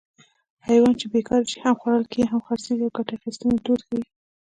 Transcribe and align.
حیوان 0.67 0.93
چې 0.99 1.05
بېکاره 1.13 1.45
شي 1.51 1.57
هم 1.65 1.75
خوړل 1.81 2.05
کېږي 2.11 2.29
هم 2.31 2.39
خرڅېږي 2.47 2.77
د 2.81 2.85
ګټې 2.97 3.13
اخیستنې 3.17 3.57
دود 3.65 3.81
ښيي 3.87 4.01